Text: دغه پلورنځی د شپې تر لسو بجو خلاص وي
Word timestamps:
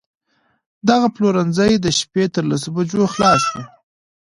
دغه 0.89 1.07
پلورنځی 1.15 1.71
د 1.79 1.87
شپې 1.99 2.23
تر 2.33 2.43
لسو 2.49 2.69
بجو 2.75 3.03
خلاص 3.13 3.43
وي 3.51 3.63